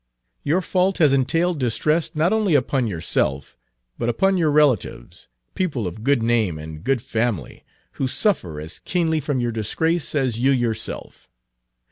[0.43, 3.55] Your fault has entailed distress not only upon yourself,
[3.99, 9.19] but upon your relatives, people of good name and good family, who suffer as keenly
[9.19, 11.29] from your disgrace as you yourself.